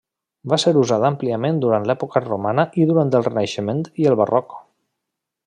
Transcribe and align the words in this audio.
Va 0.51 0.57
ser 0.61 0.71
usat 0.83 1.03
àmpliament 1.09 1.59
durant 1.65 1.85
l'època 1.89 2.23
romana 2.25 2.65
i 2.85 2.89
durant 2.93 3.13
el 3.21 3.27
Renaixement 3.29 3.85
i 4.05 4.09
el 4.15 4.19
Barroc. 4.25 4.59